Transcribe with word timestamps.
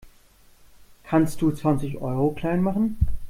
Kannst 1.03 1.43
du 1.43 1.51
zwanzig 1.51 2.01
Euro 2.01 2.31
klein 2.31 2.63
machen? 2.63 2.97